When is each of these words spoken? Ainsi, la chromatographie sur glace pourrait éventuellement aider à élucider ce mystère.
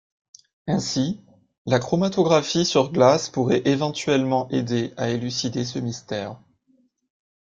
Ainsi, 0.65 1.21
la 1.67 1.77
chromatographie 1.77 2.65
sur 2.65 2.91
glace 2.91 3.29
pourrait 3.29 3.61
éventuellement 3.65 4.49
aider 4.49 4.95
à 4.97 5.09
élucider 5.11 5.63
ce 5.63 5.77
mystère. 5.77 6.39